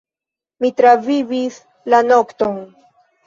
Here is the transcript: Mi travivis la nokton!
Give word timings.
Mi 0.63 0.71
travivis 0.79 1.59
la 1.95 2.01
nokton! 2.09 2.57